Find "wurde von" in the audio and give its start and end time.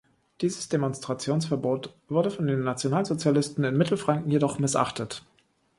2.09-2.47